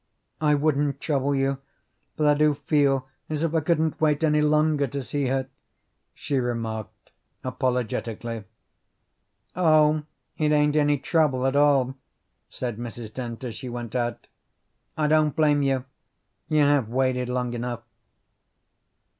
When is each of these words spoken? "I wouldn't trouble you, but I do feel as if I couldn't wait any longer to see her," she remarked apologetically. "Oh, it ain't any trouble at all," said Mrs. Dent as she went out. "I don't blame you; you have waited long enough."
"I 0.41 0.55
wouldn't 0.55 0.99
trouble 0.99 1.35
you, 1.35 1.59
but 2.17 2.25
I 2.25 2.33
do 2.33 2.55
feel 2.55 3.07
as 3.29 3.43
if 3.43 3.53
I 3.53 3.59
couldn't 3.59 4.01
wait 4.01 4.23
any 4.23 4.41
longer 4.41 4.87
to 4.87 5.03
see 5.03 5.27
her," 5.27 5.47
she 6.15 6.39
remarked 6.39 7.11
apologetically. 7.43 8.45
"Oh, 9.55 10.01
it 10.39 10.51
ain't 10.51 10.75
any 10.75 10.97
trouble 10.97 11.45
at 11.45 11.55
all," 11.55 11.93
said 12.49 12.79
Mrs. 12.79 13.13
Dent 13.13 13.43
as 13.43 13.53
she 13.53 13.69
went 13.69 13.93
out. 13.93 14.25
"I 14.97 15.05
don't 15.05 15.35
blame 15.35 15.61
you; 15.61 15.85
you 16.49 16.61
have 16.63 16.89
waited 16.89 17.29
long 17.29 17.53
enough." 17.53 17.83